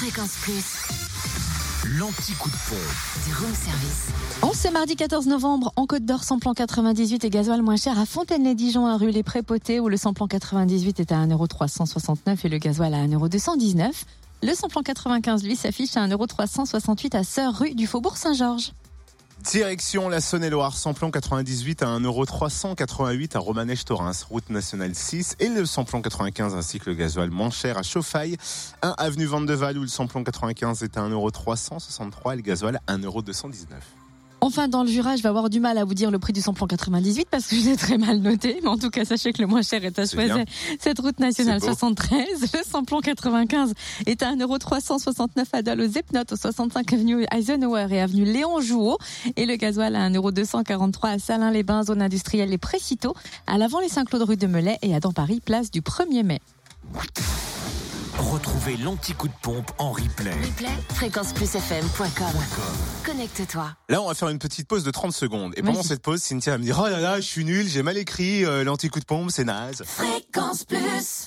Fréquence 0.00 0.36
Plus. 0.42 1.98
L'anti-coup 1.98 2.48
de 2.48 2.54
pompe. 2.68 3.26
Du 3.26 3.34
room 3.34 3.52
service. 3.52 4.10
En 4.42 4.52
ce 4.52 4.72
mardi 4.72 4.94
14 4.94 5.26
novembre, 5.26 5.72
en 5.74 5.86
Côte 5.86 6.04
d'Or, 6.04 6.22
samplon 6.22 6.54
98 6.54 7.24
et 7.24 7.30
gasoil 7.30 7.62
moins 7.62 7.74
cher 7.74 7.98
à 7.98 8.06
Fontaine-les-Dijon, 8.06 8.86
à 8.86 8.96
rue 8.96 9.10
Les 9.10 9.24
Prépotés, 9.24 9.80
où 9.80 9.88
le 9.88 9.96
samplon 9.96 10.28
98 10.28 11.00
est 11.00 11.10
à 11.10 11.26
1,369€ 11.26 12.38
et 12.44 12.48
le 12.48 12.58
gasoil 12.58 12.94
à 12.94 13.04
1,219€. 13.08 13.90
Le 14.44 14.54
samplon 14.54 14.84
95, 14.84 15.42
lui, 15.42 15.56
s'affiche 15.56 15.96
à 15.96 16.06
1,368€ 16.06 17.16
à 17.16 17.24
Sœur, 17.24 17.58
rue 17.58 17.74
du 17.74 17.88
Faubourg 17.88 18.16
Saint-Georges. 18.16 18.70
Direction 19.50 20.10
la 20.10 20.20
Saône-et-Loire, 20.20 20.76
samplon 20.76 21.10
98 21.10 21.82
à 21.82 21.86
1,388€ 21.86 23.34
à 23.34 23.38
Romanèche-Torins, 23.38 24.12
route 24.28 24.50
nationale 24.50 24.94
6, 24.94 25.36
et 25.40 25.48
le 25.48 25.64
samplon 25.64 26.02
95 26.02 26.54
ainsi 26.54 26.78
que 26.78 26.90
le 26.90 26.96
gasoil 26.96 27.30
moins 27.30 27.48
cher 27.48 27.78
à 27.78 27.82
Chauffaille, 27.82 28.36
1 28.82 28.94
avenue 28.98 29.24
Vandeval 29.24 29.78
où 29.78 29.82
le 29.82 29.88
samplon 29.88 30.22
95 30.22 30.82
est 30.82 30.98
à 30.98 31.00
1,363€ 31.08 32.34
et 32.34 32.36
le 32.36 32.42
gasoil 32.42 32.78
à 32.86 32.96
1,219€. 32.98 33.64
Enfin, 34.48 34.66
dans 34.66 34.82
le 34.82 34.88
Jura, 34.88 35.14
je 35.14 35.22
vais 35.22 35.28
avoir 35.28 35.50
du 35.50 35.60
mal 35.60 35.76
à 35.76 35.84
vous 35.84 35.92
dire 35.92 36.10
le 36.10 36.18
prix 36.18 36.32
du 36.32 36.40
samplon 36.40 36.66
98 36.66 37.28
parce 37.30 37.46
que 37.48 37.54
je 37.54 37.68
l'ai 37.68 37.76
très 37.76 37.98
mal 37.98 38.16
noté. 38.16 38.58
Mais 38.62 38.68
en 38.68 38.78
tout 38.78 38.88
cas, 38.88 39.04
sachez 39.04 39.34
que 39.34 39.42
le 39.42 39.46
moins 39.46 39.60
cher 39.60 39.84
est 39.84 39.98
à 39.98 40.06
choisir 40.06 40.42
cette 40.80 40.98
route 41.00 41.20
nationale 41.20 41.60
C'est 41.60 41.66
beau. 41.66 41.74
73. 41.74 42.24
Le 42.54 42.60
samplon 42.64 43.00
95 43.02 43.74
est 44.06 44.22
à 44.22 44.34
1,369€ 44.34 45.44
à 45.52 45.60
Dole 45.60 45.82
aux 45.82 45.98
Epnotes, 45.98 46.32
au 46.32 46.36
65 46.36 46.90
avenue 46.94 47.26
Eisenhower 47.30 47.88
et 47.90 48.00
avenue 48.00 48.24
Léon 48.24 48.62
Jouot. 48.62 48.96
Et 49.36 49.44
le 49.44 49.56
gasoil 49.56 49.94
à 49.94 50.08
1,243€ 50.08 51.06
à 51.06 51.18
Salins-les-Bains, 51.18 51.82
zone 51.82 52.00
industrielle 52.00 52.48
Les 52.48 52.56
Précitaux, 52.56 53.14
à 53.46 53.58
l'avant 53.58 53.80
les 53.80 53.90
Saint-Claude 53.90 54.22
rue 54.22 54.38
de 54.38 54.46
Melay 54.46 54.78
et 54.80 54.94
à 54.94 55.00
dans 55.00 55.12
Paris, 55.12 55.42
place 55.44 55.70
du 55.70 55.82
1er 55.82 56.22
mai. 56.22 56.40
Retrouvez 58.18 58.76
l'anti-coup 58.76 59.28
de 59.28 59.32
pompe 59.42 59.70
en 59.78 59.92
replay. 59.92 60.32
Replay, 60.32 60.68
fréquenceplusfm.com. 60.94 62.26
Connecte-toi. 63.06 63.76
Là, 63.88 64.02
on 64.02 64.08
va 64.08 64.14
faire 64.14 64.28
une 64.28 64.40
petite 64.40 64.66
pause 64.66 64.82
de 64.82 64.90
30 64.90 65.12
secondes. 65.12 65.54
Et 65.56 65.62
pendant 65.62 65.84
cette 65.84 66.02
pause, 66.02 66.20
Cynthia 66.20 66.52
va 66.52 66.58
me 66.58 66.64
dire, 66.64 66.80
oh 66.84 66.88
là 66.88 66.98
là, 66.98 67.20
je 67.20 67.26
suis 67.26 67.44
nul, 67.44 67.68
j'ai 67.68 67.82
mal 67.84 67.96
écrit, 67.96 68.44
euh, 68.44 68.64
l'anti-coup 68.64 68.98
de 68.98 69.04
pompe, 69.04 69.30
c'est 69.30 69.44
naze. 69.44 69.84
Fréquence 69.86 70.64
Plus. 70.64 70.78